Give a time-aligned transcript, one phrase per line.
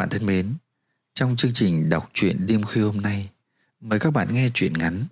[0.00, 0.54] Bạn thân mến,
[1.14, 3.30] trong chương trình đọc truyện đêm khuya hôm nay,
[3.80, 5.04] mời các bạn nghe truyện ngắn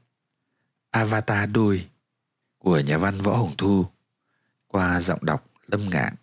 [0.91, 1.87] Avatar đôi
[2.59, 3.87] của nhà văn Võ Hồng Thu
[4.67, 6.15] qua giọng đọc Lâm Ngạn.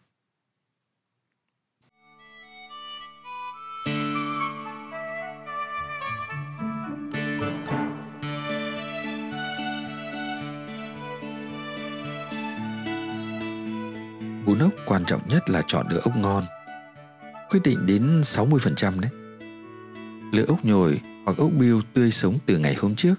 [14.46, 16.44] Bún ốc quan trọng nhất là chọn được ốc ngon
[17.50, 19.12] quyết định đến 60% đấy.
[20.32, 23.16] Lựa ốc nhồi hoặc ốc biêu tươi sống từ ngày hôm trước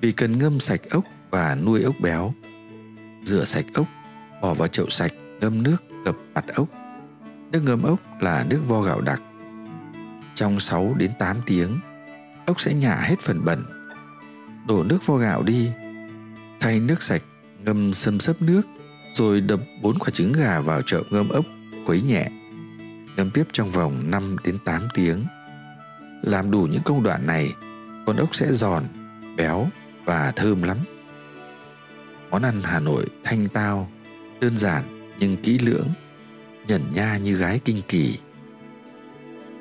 [0.00, 2.34] vì cần ngâm sạch ốc và nuôi ốc béo.
[3.24, 3.86] Rửa sạch ốc,
[4.42, 6.68] bỏ vào chậu sạch, ngâm nước gập mặt ốc.
[7.52, 9.22] Nước ngâm ốc là nước vo gạo đặc.
[10.34, 11.80] Trong 6 đến 8 tiếng,
[12.46, 13.64] ốc sẽ nhả hết phần bẩn.
[14.68, 15.70] Đổ nước vo gạo đi,
[16.60, 17.22] thay nước sạch,
[17.64, 18.62] ngâm xâm sấp nước,
[19.14, 21.44] rồi đập bốn quả trứng gà vào chậu ngâm ốc,
[21.86, 22.28] khuấy nhẹ
[23.18, 25.26] ngâm tiếp trong vòng 5 đến 8 tiếng.
[26.22, 27.54] Làm đủ những công đoạn này,
[28.06, 28.84] con ốc sẽ giòn,
[29.36, 29.68] béo
[30.04, 30.76] và thơm lắm.
[32.30, 33.90] Món ăn Hà Nội thanh tao,
[34.40, 35.88] đơn giản nhưng kỹ lưỡng,
[36.68, 38.18] nhẩn nha như gái kinh kỳ.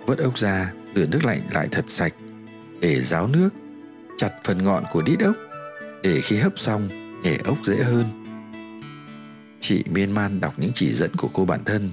[0.05, 2.13] Vớt ốc ra, rửa nước lạnh lại thật sạch,
[2.81, 3.49] để ráo nước,
[4.17, 5.35] chặt phần ngọn của đít ốc,
[6.03, 6.89] để khi hấp xong,
[7.23, 8.05] nhể ốc dễ hơn.
[9.59, 11.91] Chị miên man đọc những chỉ dẫn của cô bạn thân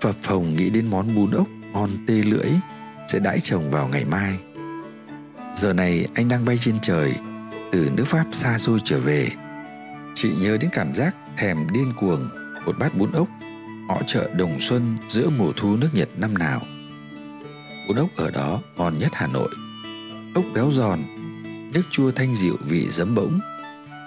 [0.00, 2.50] phập phồng nghĩ đến món bún ốc ngon tê lưỡi
[3.06, 4.38] sẽ đãi chồng vào ngày mai.
[5.56, 7.14] Giờ này anh đang bay trên trời,
[7.72, 9.28] từ nước pháp xa xôi trở về.
[10.14, 12.28] Chị nhớ đến cảm giác thèm điên cuồng
[12.66, 13.28] một bát bún ốc,
[13.88, 16.60] họ chợ đồng xuân giữa mùa thu nước nhật năm nào.
[17.88, 19.50] Bún ốc ở đó ngon nhất hà nội.
[20.34, 21.00] Ốc béo giòn,
[21.72, 23.40] nước chua thanh dịu vị giấm bỗng.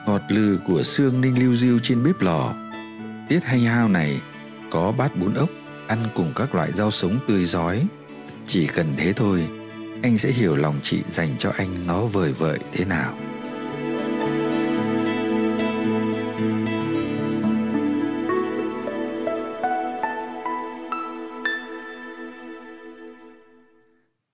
[0.07, 2.53] Ngọt lừ của xương ninh lưu diêu trên bếp lò.
[3.29, 4.21] Tiết hay hao này
[4.71, 5.49] có bát bún ốc
[5.89, 7.87] ăn cùng các loại rau sống tươi giói
[8.45, 9.49] chỉ cần thế thôi,
[10.03, 13.17] anh sẽ hiểu lòng chị dành cho anh nó vời vợi thế nào.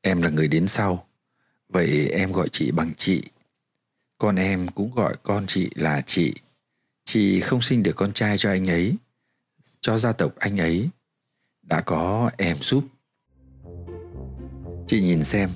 [0.02, 1.08] Em là người đến sau.
[1.70, 3.24] Vậy em gọi chị bằng chị.
[4.18, 6.34] Con em cũng gọi con chị là chị.
[7.06, 8.96] Chị không sinh được con trai cho anh ấy.
[9.82, 10.90] Cho gia tộc anh ấy
[11.66, 12.84] đã có em giúp.
[14.88, 15.50] Chị nhìn xem,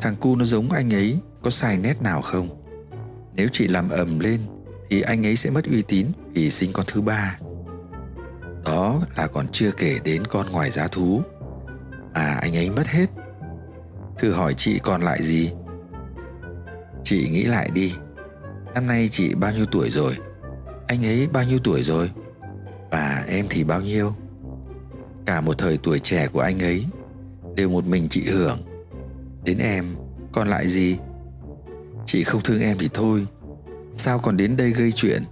[0.00, 2.48] thằng cu nó giống anh ấy, có sai nét nào không?
[3.34, 4.40] Nếu chị làm ầm lên,
[4.90, 7.38] thì anh ấy sẽ mất uy tín vì sinh con thứ ba.
[8.64, 11.22] Đó là còn chưa kể đến con ngoài giá thú,
[12.14, 13.06] mà anh ấy mất hết.
[14.18, 15.52] Thử hỏi chị còn lại gì?
[17.02, 17.94] Chị nghĩ lại đi.
[18.74, 20.16] Năm nay chị bao nhiêu tuổi rồi?
[20.86, 22.10] Anh ấy bao nhiêu tuổi rồi?
[22.90, 24.12] Và em thì bao nhiêu?
[25.26, 26.84] Cả một thời tuổi trẻ của anh ấy
[27.56, 28.58] đều một mình chị hưởng.
[29.44, 29.96] Đến em,
[30.32, 30.96] còn lại gì?
[32.06, 33.26] Chị không thương em thì thôi,
[33.92, 35.22] sao còn đến đây gây chuyện?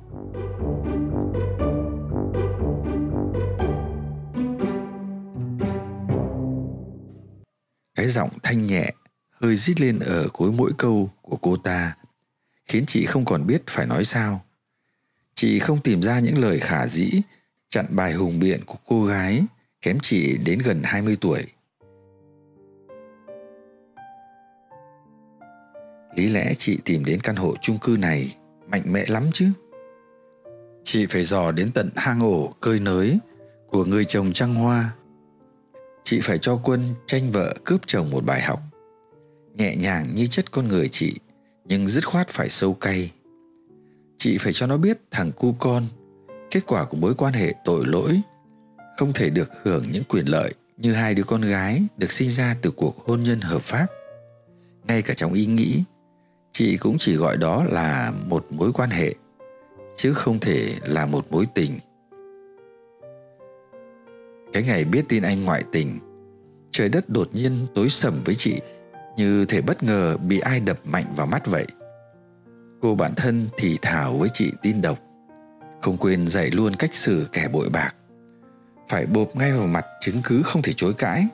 [7.95, 8.93] Cái giọng thanh nhẹ,
[9.31, 11.97] hơi rít lên ở cuối mỗi câu của cô ta,
[12.67, 14.45] khiến chị không còn biết phải nói sao.
[15.35, 17.23] Chị không tìm ra những lời khả dĩ
[17.69, 19.43] chặn bài hùng biện của cô gái
[19.83, 21.45] kém chị đến gần 20 tuổi.
[26.17, 28.37] Lý lẽ chị tìm đến căn hộ chung cư này
[28.67, 29.49] mạnh mẽ lắm chứ.
[30.85, 33.19] Chị phải dò đến tận hang ổ cơi nới
[33.71, 34.93] của người chồng trăng hoa.
[36.05, 38.61] Chị phải cho quân tranh vợ cướp chồng một bài học.
[39.55, 41.15] Nhẹ nhàng như chất con người chị,
[41.65, 43.13] nhưng dứt khoát phải sâu cay.
[44.17, 45.83] Chị phải cho nó biết thằng cu con,
[46.51, 48.23] kết quả của mối quan hệ tội lỗi
[49.03, 52.57] không thể được hưởng những quyền lợi như hai đứa con gái được sinh ra
[52.63, 53.87] từ cuộc hôn nhân hợp pháp.
[54.85, 55.83] Ngay cả trong ý nghĩ,
[56.53, 59.15] chị cũng chỉ gọi đó là một mối quan hệ,
[59.97, 61.79] chứ không thể là một mối tình.
[64.53, 65.99] Cái ngày biết tin anh ngoại tình,
[66.71, 68.61] trời đất đột nhiên tối sầm với chị,
[69.17, 71.67] như thể bất ngờ bị ai đập mạnh vào mắt vậy.
[72.81, 74.99] Cô bạn thân thì thào với chị tin độc,
[75.81, 77.95] không quên dạy luôn cách xử kẻ bội bạc
[78.89, 81.27] phải bộp ngay vào mặt chứng cứ không thể chối cãi.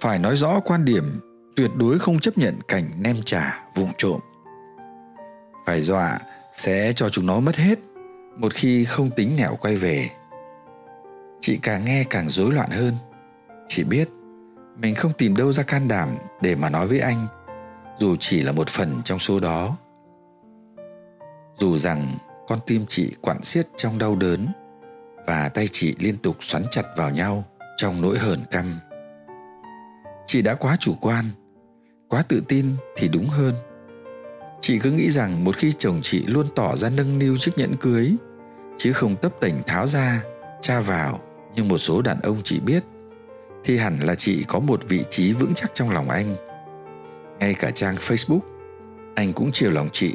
[0.00, 1.20] Phải nói rõ quan điểm,
[1.56, 4.20] tuyệt đối không chấp nhận cảnh nem trà, vụng trộm.
[5.66, 6.18] Phải dọa,
[6.54, 7.78] sẽ cho chúng nó mất hết,
[8.36, 10.10] một khi không tính nẻo quay về.
[11.40, 12.94] Chị càng nghe càng rối loạn hơn.
[13.66, 14.08] Chị biết,
[14.76, 16.08] mình không tìm đâu ra can đảm
[16.40, 17.26] để mà nói với anh,
[17.98, 19.76] dù chỉ là một phần trong số đó.
[21.58, 22.06] Dù rằng
[22.48, 24.46] con tim chị quặn xiết trong đau đớn
[25.26, 27.44] và tay chị liên tục xoắn chặt vào nhau
[27.76, 28.64] trong nỗi hờn căm.
[30.26, 31.24] Chị đã quá chủ quan,
[32.08, 32.66] quá tự tin
[32.96, 33.54] thì đúng hơn.
[34.60, 37.76] Chị cứ nghĩ rằng một khi chồng chị luôn tỏ ra nâng niu chiếc nhẫn
[37.76, 38.16] cưới,
[38.76, 40.22] chứ không tấp tỉnh tháo ra,
[40.60, 41.20] tra vào
[41.54, 42.84] như một số đàn ông chị biết,
[43.64, 46.36] thì hẳn là chị có một vị trí vững chắc trong lòng anh.
[47.40, 48.40] Ngay cả trang facebook,
[49.14, 50.14] anh cũng chiều lòng chị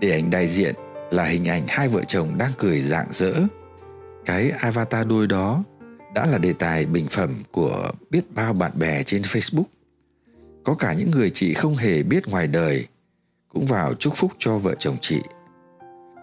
[0.00, 0.74] để ảnh đại diện
[1.10, 3.32] là hình ảnh hai vợ chồng đang cười rạng rỡ
[4.26, 5.64] cái avatar đôi đó
[6.14, 9.64] đã là đề tài bình phẩm của biết bao bạn bè trên facebook.
[10.64, 12.86] Có cả những người chị không hề biết ngoài đời
[13.48, 15.20] cũng vào chúc phúc cho vợ chồng chị.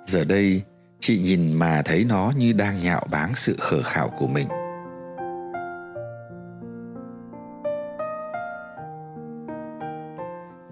[0.05, 0.61] Giờ đây,
[0.99, 4.47] chị nhìn mà thấy nó như đang nhạo báng sự khờ khạo của mình.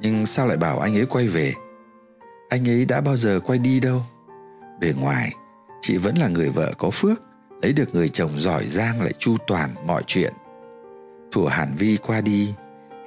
[0.02, 1.54] Nhưng sao lại bảo anh ấy quay về?
[2.50, 4.02] Anh ấy đã bao giờ quay đi đâu?
[4.82, 5.32] Bề ngoài
[5.88, 7.22] chị vẫn là người vợ có phước
[7.62, 10.34] lấy được người chồng giỏi giang lại chu toàn mọi chuyện
[11.32, 12.54] thủa hàn vi qua đi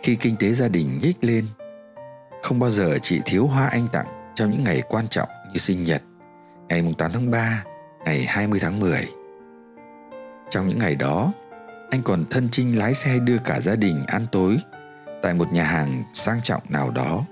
[0.03, 1.47] khi kinh tế gia đình nhích lên
[2.43, 5.85] không bao giờ chị thiếu hoa anh tặng trong những ngày quan trọng như sinh
[5.85, 6.03] nhật
[6.69, 7.65] ngày 8 tháng 3,
[8.05, 9.09] ngày 20 tháng 10.
[10.50, 11.33] Trong những ngày đó,
[11.91, 14.59] anh còn thân chinh lái xe đưa cả gia đình ăn tối
[15.23, 17.25] tại một nhà hàng sang trọng nào đó.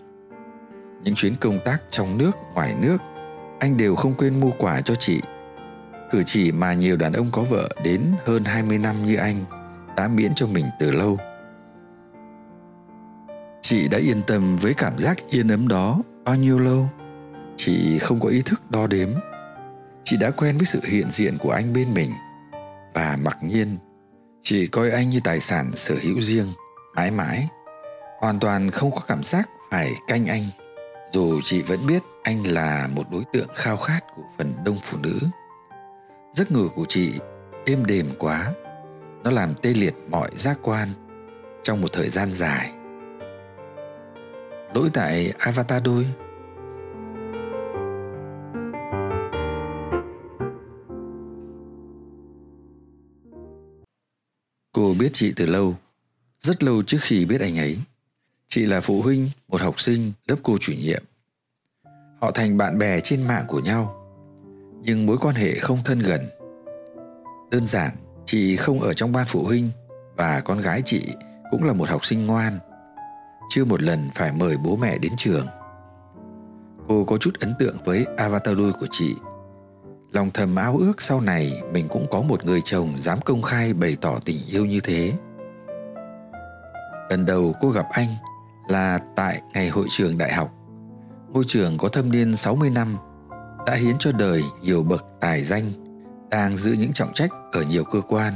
[1.03, 2.97] Những chuyến công tác trong nước, ngoài nước,
[3.59, 5.21] anh đều không quên mua quà cho chị.
[6.11, 9.45] Cử chỉ mà nhiều đàn ông có vợ đến hơn 20 năm như anh
[9.97, 11.19] đã miễn cho mình từ lâu.
[13.61, 16.89] Chị đã yên tâm với cảm giác yên ấm đó bao nhiêu lâu?
[17.57, 19.09] Chị không có ý thức đo đếm.
[20.05, 22.11] Chị đã quen với sự hiện diện của anh bên mình
[22.95, 23.77] và mặc nhiên
[24.41, 26.47] chị coi anh như tài sản sở hữu riêng,
[26.97, 27.49] mãi mãi
[28.21, 30.43] hoàn toàn không có cảm giác phải canh anh,
[31.13, 34.99] dù chị vẫn biết anh là một đối tượng khao khát của phần đông phụ
[34.99, 35.19] nữ
[36.39, 37.13] giấc ngủ của chị
[37.67, 38.55] êm đềm quá.
[39.25, 40.89] Nó làm tê liệt mọi giác quan
[41.63, 42.73] trong một thời gian dài.
[44.75, 46.07] Lỗi tại avatar đôi.
[54.73, 55.75] Cô biết chị từ lâu,
[56.39, 57.79] rất lâu trước khi biết anh ấy.
[58.47, 61.05] Chị là phụ huynh một học sinh lớp cô chủ nhiệm.
[62.21, 63.98] Họ thành bạn bè trên mạng của nhau
[64.83, 66.21] nhưng mối quan hệ không thân gần.
[67.51, 67.91] Đơn giản,
[68.25, 69.71] chị không ở trong ban phụ huynh
[70.17, 71.03] và con gái chị
[71.51, 72.59] cũng là một học sinh ngoan.
[73.49, 75.47] Chưa một lần phải mời bố mẹ đến trường.
[76.89, 79.15] Cô có chút ấn tượng với avatar đuôi của chị.
[80.13, 83.73] Lòng thầm ao ước sau này mình cũng có một người chồng dám công khai
[83.75, 85.13] bày tỏ tình yêu như thế.
[87.11, 88.09] Lần đầu cô gặp anh
[88.69, 90.51] là tại ngày hội trường đại học.
[91.29, 92.97] Ngôi trường có thâm niên 60 năm
[93.69, 95.65] đã hiến cho đời nhiều bậc tài danh,
[96.31, 98.33] đang giữ những trọng trách ở nhiều cơ quan.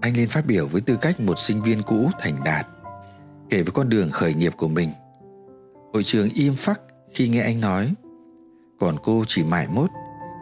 [0.00, 2.66] Anh lên phát biểu với tư cách một sinh viên cũ thành đạt,
[3.50, 4.90] kể về con đường khởi nghiệp của mình.
[5.92, 6.80] Hội trường im phắc
[7.14, 7.94] khi nghe anh nói,
[8.80, 9.90] còn cô chỉ mải mốt,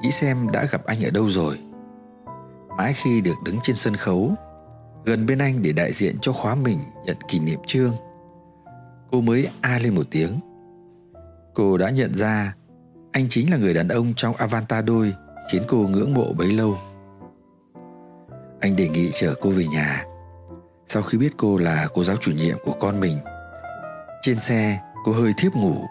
[0.02, 1.58] nghĩ xem đã gặp anh ở đâu rồi.
[2.78, 4.34] Mãi khi được đứng trên sân khấu,
[5.04, 7.92] gần bên anh để đại diện cho khóa mình nhận kỷ niệm trương,
[9.10, 10.40] cô mới a lên một tiếng.
[11.54, 12.54] Cô đã nhận ra
[13.14, 15.14] anh chính là người đàn ông trong avatar đôi,
[15.52, 16.78] khiến cô ngưỡng mộ bấy lâu.
[18.60, 20.04] Anh đề nghị chở cô về nhà.
[20.86, 23.18] Sau khi biết cô là cô giáo chủ nhiệm của con mình,
[24.22, 25.84] trên xe cô hơi thiếp ngủ.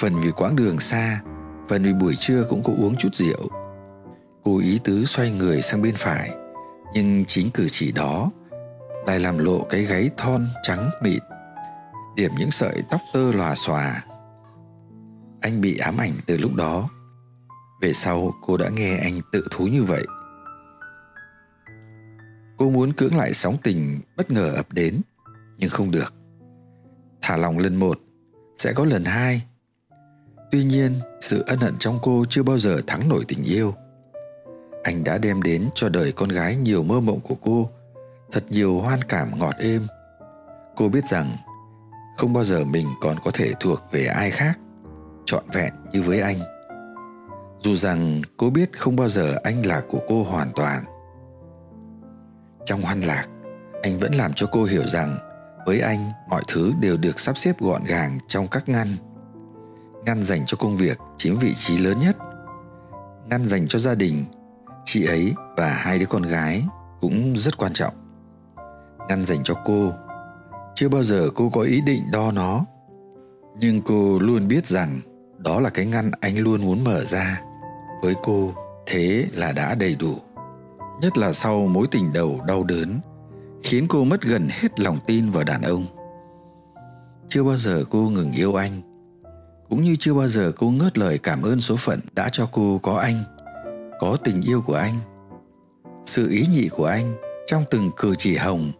[0.00, 1.20] Phần vì quãng đường xa,
[1.68, 3.48] phần vì buổi trưa cũng có uống chút rượu.
[4.42, 6.30] Cô ý tứ xoay người sang bên phải,
[6.94, 8.30] nhưng chính cử chỉ đó
[9.06, 11.22] lại làm lộ cái gáy thon trắng mịn,
[12.16, 14.04] điểm những sợi tóc tơ lòa xòa
[15.40, 16.88] anh bị ám ảnh từ lúc đó.
[17.80, 20.04] Về sau, cô đã nghe anh tự thú như vậy.
[22.56, 25.00] Cô muốn cưỡng lại sóng tình, bất ngờ ập đến,
[25.58, 26.14] nhưng không được.
[27.22, 28.00] Thả lòng lần một,
[28.56, 29.42] sẽ có lần hai.
[30.50, 33.74] Tuy nhiên, sự ân hận trong cô chưa bao giờ thắng nổi tình yêu.
[34.82, 37.70] Anh đã đem đến cho đời con gái nhiều mơ mộng của cô,
[38.32, 39.82] thật nhiều hoan cảm ngọt êm.
[40.76, 41.36] Cô biết rằng,
[42.16, 44.58] không bao giờ mình còn có thể thuộc về ai khác
[45.26, 46.36] trọn vẹn như với anh.
[47.60, 50.84] Dù rằng cô biết không bao giờ anh là của cô hoàn toàn,
[52.64, 53.26] trong hoan lạc,
[53.82, 55.18] anh vẫn làm cho cô hiểu rằng
[55.66, 58.86] với anh, mọi thứ đều được sắp xếp gọn gàng trong các ngăn.
[60.04, 62.16] Ngăn dành cho công việc chiếm vị trí lớn nhất,
[63.26, 64.24] ngăn dành cho gia đình,
[64.84, 66.64] chị ấy và hai đứa con gái
[67.00, 67.94] cũng rất quan trọng.
[69.08, 69.92] Ngăn dành cho cô,
[70.74, 72.64] chưa bao giờ cô có ý định đo nó.
[73.58, 75.00] Nhưng cô luôn biết rằng
[75.38, 77.42] đó là cái ngăn anh luôn muốn mở ra.
[78.02, 78.52] Với cô,
[78.86, 80.18] thế là đã đầy đủ.
[81.00, 83.00] Nhất là sau mối tình đầu đau đớn,
[83.62, 85.86] khiến cô mất gần hết lòng tin vào đàn ông.
[87.28, 88.80] Chưa bao giờ cô ngừng yêu anh.
[89.68, 92.80] Cũng như chưa bao giờ cô ngớt lời cảm ơn số phận đã cho cô
[92.82, 93.22] có anh,
[93.98, 94.94] có tình yêu của anh.
[96.04, 97.14] Sự ý nhị của anh
[97.46, 98.72] trong từng cử chỉ hồng,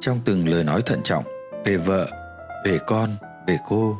[0.00, 1.24] trong từng lời nói thận trọng
[1.64, 2.06] về vợ,
[2.64, 3.10] về con,
[3.46, 3.96] về cô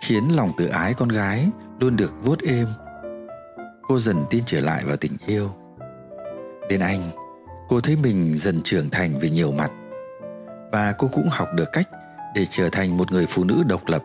[0.00, 1.48] khiến lòng tự ái con gái
[1.80, 2.66] luôn được vuốt êm.
[3.82, 5.50] Cô dần tin trở lại vào tình yêu.
[6.68, 7.10] Bên anh,
[7.68, 9.70] cô thấy mình dần trưởng thành về nhiều mặt.
[10.72, 11.88] Và cô cũng học được cách
[12.34, 14.02] để trở thành một người phụ nữ độc lập,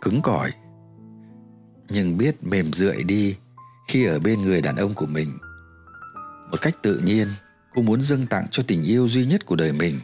[0.00, 0.52] cứng cỏi.
[1.88, 3.36] Nhưng biết mềm rượi đi
[3.88, 5.38] khi ở bên người đàn ông của mình.
[6.50, 7.28] Một cách tự nhiên,
[7.74, 10.00] cô muốn dâng tặng cho tình yêu duy nhất của đời mình.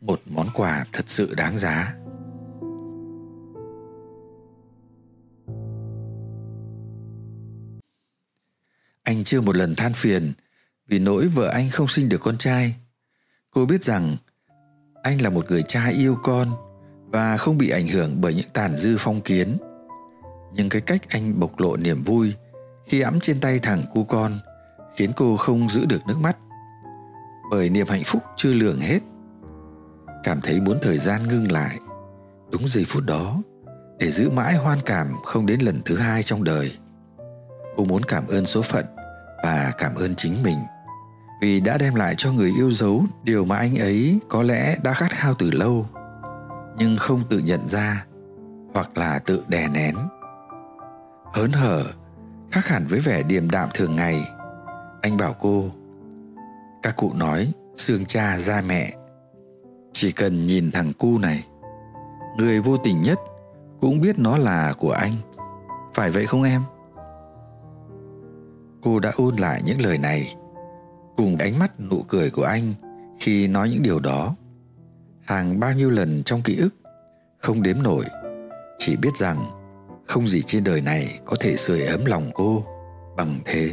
[0.00, 1.94] Một món quà thật sự đáng giá.
[9.20, 10.32] Anh chưa một lần than phiền
[10.88, 12.74] vì nỗi vợ anh không sinh được con trai.
[13.50, 14.16] Cô biết rằng
[15.02, 16.48] anh là một người cha yêu con
[17.12, 19.56] và không bị ảnh hưởng bởi những tàn dư phong kiến.
[20.54, 22.34] Nhưng cái cách anh bộc lộ niềm vui
[22.86, 24.32] khi ẵm trên tay thằng cu con
[24.96, 26.36] khiến cô không giữ được nước mắt.
[27.50, 29.00] Bởi niềm hạnh phúc chưa lường hết.
[30.24, 31.78] Cảm thấy muốn thời gian ngưng lại.
[32.52, 33.42] Đúng giây phút đó,
[33.98, 36.72] để giữ mãi hoan cảm không đến lần thứ hai trong đời.
[37.76, 38.84] Cô muốn cảm ơn số phận
[39.42, 40.58] và cảm ơn chính mình.
[41.40, 44.92] Vì đã đem lại cho người yêu dấu điều mà anh ấy có lẽ đã
[44.92, 45.86] khát khao từ lâu,
[46.76, 48.04] nhưng không tự nhận ra
[48.74, 49.96] hoặc là tự đè nén.
[51.32, 51.84] Hớn hở,
[52.50, 54.24] khác hẳn với vẻ điềm đạm thường ngày,
[55.02, 55.64] anh bảo cô,
[56.82, 58.92] các cụ nói, xương cha ra mẹ.
[59.92, 61.44] Chỉ cần nhìn thằng cu này,
[62.36, 63.18] người vô tình nhất
[63.80, 65.12] cũng biết nó là của anh.
[65.94, 66.62] Phải vậy không em?
[68.82, 70.34] Cô đã ôn lại những lời này.
[71.16, 72.74] Cùng ánh mắt nụ cười của anh
[73.20, 74.36] khi nói những điều đó.
[75.24, 76.74] Hàng bao nhiêu lần trong ký ức,
[77.38, 78.04] không đếm nổi.
[78.78, 79.60] Chỉ biết rằng
[80.06, 82.64] không gì trên đời này có thể sưởi ấm lòng cô
[83.16, 83.70] bằng thế.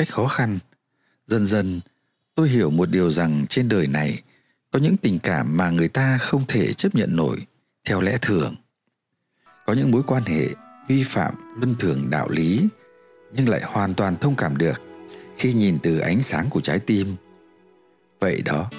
[0.00, 0.58] Cách khó khăn.
[1.26, 1.80] Dần dần,
[2.34, 4.22] tôi hiểu một điều rằng trên đời này
[4.70, 7.46] có những tình cảm mà người ta không thể chấp nhận nổi
[7.86, 8.54] theo lẽ thường.
[9.66, 10.48] Có những mối quan hệ
[10.88, 12.66] vi phạm luân thường đạo lý,
[13.32, 14.80] nhưng lại hoàn toàn thông cảm được
[15.36, 17.14] khi nhìn từ ánh sáng của trái tim.
[18.20, 18.70] Vậy đó,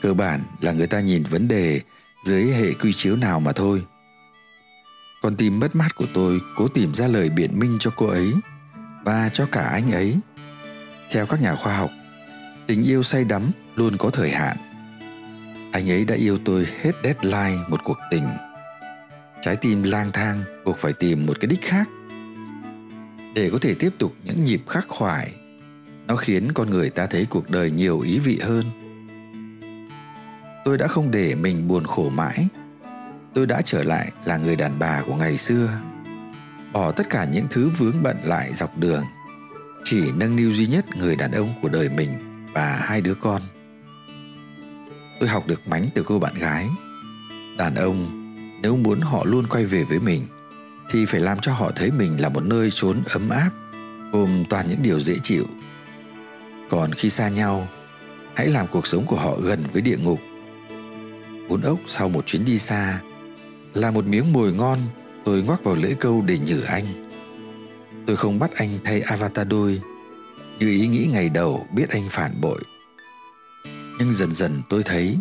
[0.00, 1.80] cơ bản là người ta nhìn vấn đề
[2.24, 3.84] dưới hệ quy chiếu nào mà thôi.
[5.22, 8.32] Con tim mất mát của tôi cố tìm ra lời biện minh cho cô ấy
[9.04, 10.16] và cho cả anh ấy
[11.14, 11.90] theo các nhà khoa học.
[12.66, 13.42] Tình yêu say đắm
[13.74, 14.56] luôn có thời hạn.
[15.72, 18.28] Anh ấy đã yêu tôi hết deadline một cuộc tình.
[19.40, 21.88] Trái tim lang thang buộc phải tìm một cái đích khác.
[23.34, 25.34] Để có thể tiếp tục những nhịp khắc khoải,
[26.06, 28.64] nó khiến con người ta thấy cuộc đời nhiều ý vị hơn.
[30.64, 32.48] Tôi đã không để mình buồn khổ mãi.
[33.34, 35.68] Tôi đã trở lại là người đàn bà của ngày xưa.
[36.72, 39.04] Bỏ tất cả những thứ vướng bận lại dọc đường
[39.84, 42.08] chỉ nâng niu duy nhất người đàn ông của đời mình
[42.52, 43.42] và hai đứa con.
[45.20, 46.68] Tôi học được mánh từ cô bạn gái.
[47.58, 48.06] Đàn ông,
[48.62, 50.22] nếu muốn họ luôn quay về với mình,
[50.90, 53.50] thì phải làm cho họ thấy mình là một nơi trốn ấm áp,
[54.12, 55.46] gồm toàn những điều dễ chịu.
[56.70, 57.68] Còn khi xa nhau,
[58.34, 60.20] hãy làm cuộc sống của họ gần với địa ngục.
[61.48, 63.00] Bún ốc sau một chuyến đi xa
[63.74, 64.78] là một miếng mồi ngon
[65.24, 66.84] tôi ngoắc vào lưỡi câu để nhử anh
[68.06, 69.80] tôi không bắt anh thay avatar đôi.
[70.58, 72.58] Như ý nghĩ ngày đầu biết anh phản bội.
[73.98, 75.18] Nhưng dần dần tôi thấy,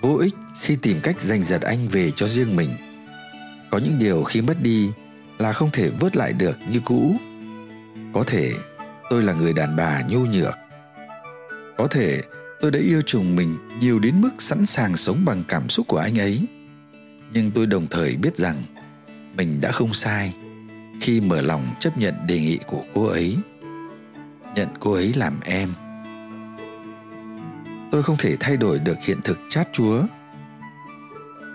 [0.00, 2.70] vô ích khi tìm cách giành giật anh về cho riêng mình.
[3.70, 4.90] Có những điều khi mất đi
[5.38, 7.16] là không thể vớt lại được như cũ.
[8.12, 8.52] Có thể
[9.10, 10.54] tôi là người đàn bà nhu nhược.
[11.78, 12.22] Có thể
[12.60, 15.98] tôi đã yêu chồng mình nhiều đến mức sẵn sàng sống bằng cảm xúc của
[15.98, 16.46] anh ấy.
[17.32, 18.62] Nhưng tôi đồng thời biết rằng
[19.36, 20.34] mình đã không sai
[21.00, 23.36] khi mở lòng chấp nhận đề nghị của cô ấy.
[24.54, 25.72] Nhận cô ấy làm em.
[27.90, 30.02] Tôi không thể thay đổi được hiện thực chát chúa.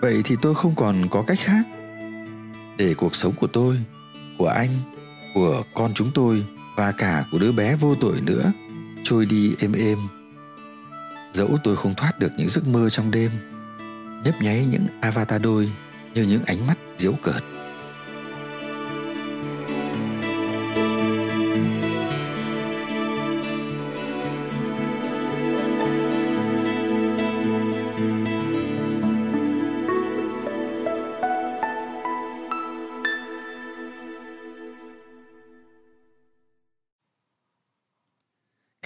[0.02, 1.66] Vậy thì tôi không còn có cách khác
[2.78, 3.76] để cuộc sống của tôi,
[4.38, 4.70] của anh,
[5.34, 6.44] của con chúng tôi
[6.76, 8.52] và cả của đứa bé vô tội nữa
[9.02, 9.98] trôi đi êm êm.
[11.32, 13.30] Dẫu tôi không thoát được những giấc mơ trong đêm,
[14.24, 15.70] nhấp nháy những avatar đôi
[16.14, 17.44] như những ánh mắt diễu cợt.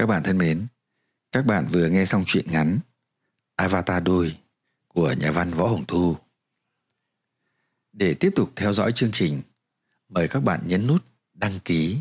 [0.01, 0.67] Các bạn thân mến,
[1.33, 2.79] các bạn vừa nghe xong truyện ngắn
[3.57, 4.37] Avatar đôi
[4.89, 6.17] của nhà văn Võ Hồng Thu.
[7.93, 9.43] Để tiếp tục theo dõi chương trình,
[10.09, 11.05] mời các bạn nhấn nút
[11.35, 11.99] đăng ký,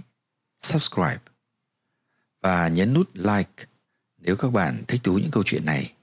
[0.60, 1.20] subscribe
[2.41, 3.65] và nhấn nút like
[4.18, 5.94] nếu các bạn thích thú những câu chuyện này.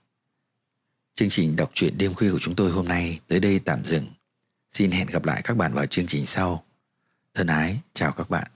[1.15, 4.07] Chương trình đọc truyện đêm khuya của chúng tôi hôm nay tới đây tạm dừng.
[4.71, 6.65] Xin hẹn gặp lại các bạn vào chương trình sau.
[7.35, 8.55] Thân ái, chào các bạn.